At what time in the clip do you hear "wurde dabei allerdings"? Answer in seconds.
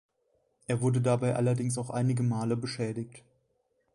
0.81-1.77